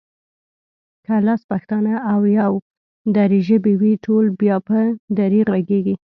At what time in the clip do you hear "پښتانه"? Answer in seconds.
1.51-1.93